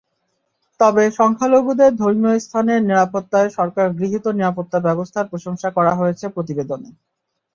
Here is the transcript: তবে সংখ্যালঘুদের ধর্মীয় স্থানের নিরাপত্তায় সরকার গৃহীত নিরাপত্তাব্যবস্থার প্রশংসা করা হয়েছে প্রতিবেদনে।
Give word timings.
তবে 0.79 1.03
সংখ্যালঘুদের 1.19 1.91
ধর্মীয় 1.95 2.37
স্থানের 2.39 2.79
নিরাপত্তায় 2.83 3.49
সরকার 3.57 3.87
গৃহীত 3.97 4.25
নিরাপত্তাব্যবস্থার 4.37 5.29
প্রশংসা 5.31 5.69
করা 5.77 5.93
হয়েছে 5.95 6.25
প্রতিবেদনে। 6.27 6.89